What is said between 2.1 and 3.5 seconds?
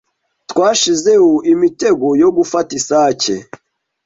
yo gufata isake.